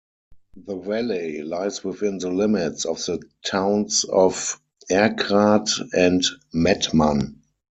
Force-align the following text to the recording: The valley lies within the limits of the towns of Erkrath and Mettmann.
The 0.65 0.77
valley 0.77 1.43
lies 1.43 1.83
within 1.83 2.17
the 2.17 2.31
limits 2.31 2.85
of 2.85 2.97
the 3.05 3.21
towns 3.45 4.03
of 4.03 4.59
Erkrath 4.89 5.79
and 5.93 6.25
Mettmann. 6.51 7.35